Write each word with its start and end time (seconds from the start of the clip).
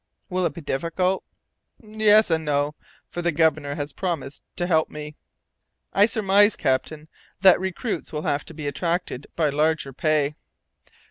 "Will 0.31 0.47
it 0.47 0.55
be 0.55 0.61
difficult?" 0.61 1.23
"Yes 1.79 2.31
and 2.31 2.43
no; 2.43 2.73
for 3.07 3.21
the 3.21 3.31
Governor 3.31 3.75
has 3.75 3.93
promised 3.93 4.41
to 4.55 4.65
help 4.65 4.89
me." 4.89 5.15
"I 5.93 6.07
surmise, 6.07 6.55
captain, 6.55 7.07
that 7.41 7.59
recruits 7.59 8.11
will 8.11 8.23
have 8.23 8.43
to 8.45 8.55
be 8.55 8.65
attracted 8.65 9.27
by 9.35 9.49
larger 9.49 9.93
pay." 9.93 10.33